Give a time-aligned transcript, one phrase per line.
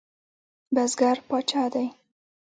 [0.73, 1.85] بزګر پاچا دی؟